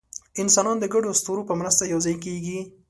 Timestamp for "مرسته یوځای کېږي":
1.59-2.59